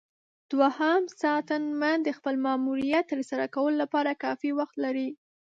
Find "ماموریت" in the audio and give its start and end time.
2.45-3.05